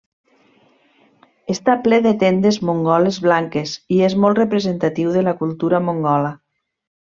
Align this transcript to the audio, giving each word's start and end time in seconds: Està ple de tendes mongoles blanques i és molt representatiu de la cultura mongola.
Està 1.55 1.75
ple 1.87 1.99
de 2.07 2.13
tendes 2.23 2.57
mongoles 2.71 3.21
blanques 3.27 3.77
i 3.99 4.03
és 4.11 4.19
molt 4.25 4.43
representatiu 4.43 5.15
de 5.19 5.27
la 5.31 5.39
cultura 5.45 5.87
mongola. 5.91 6.35